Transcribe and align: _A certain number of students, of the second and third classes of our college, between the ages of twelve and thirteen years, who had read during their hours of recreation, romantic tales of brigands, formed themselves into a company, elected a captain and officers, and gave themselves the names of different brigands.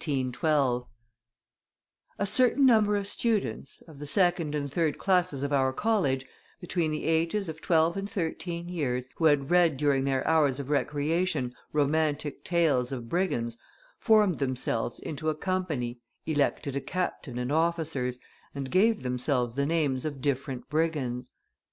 _A 2.16 2.24
certain 2.26 2.64
number 2.64 2.94
of 2.96 3.08
students, 3.08 3.82
of 3.88 3.98
the 3.98 4.06
second 4.06 4.54
and 4.54 4.70
third 4.70 4.96
classes 4.96 5.42
of 5.42 5.52
our 5.52 5.72
college, 5.72 6.24
between 6.60 6.92
the 6.92 7.02
ages 7.06 7.48
of 7.48 7.60
twelve 7.60 7.96
and 7.96 8.08
thirteen 8.08 8.68
years, 8.68 9.08
who 9.16 9.24
had 9.24 9.50
read 9.50 9.76
during 9.76 10.04
their 10.04 10.24
hours 10.24 10.60
of 10.60 10.70
recreation, 10.70 11.52
romantic 11.72 12.44
tales 12.44 12.92
of 12.92 13.08
brigands, 13.08 13.58
formed 13.98 14.36
themselves 14.36 15.00
into 15.00 15.28
a 15.28 15.34
company, 15.34 15.98
elected 16.26 16.76
a 16.76 16.80
captain 16.80 17.36
and 17.36 17.50
officers, 17.50 18.20
and 18.54 18.70
gave 18.70 19.02
themselves 19.02 19.54
the 19.54 19.66
names 19.66 20.04
of 20.04 20.20
different 20.20 20.70
brigands. 20.70 21.32